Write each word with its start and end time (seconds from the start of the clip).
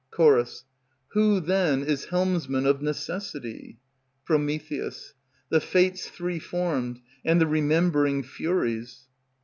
Ch. 0.11 0.63
Who, 1.09 1.39
then, 1.39 1.83
is 1.83 2.05
helmsman 2.05 2.65
of 2.65 2.81
necessity? 2.81 3.77
Pr. 4.25 4.35
The 4.37 5.61
Fates 5.61 6.09
three 6.09 6.39
formed, 6.39 7.01
and 7.23 7.39
the 7.39 7.45
remembering 7.45 8.23
Furies. 8.23 9.05